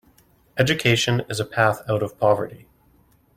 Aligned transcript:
Education 0.57 1.21
is 1.29 1.39
a 1.39 1.45
path 1.45 1.83
out 1.87 2.01
of 2.01 2.17
poverty. 2.19 2.67